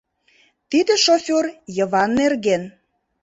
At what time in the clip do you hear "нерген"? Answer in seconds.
2.19-2.63